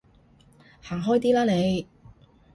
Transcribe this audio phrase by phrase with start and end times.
[0.81, 1.85] 行開啲啦你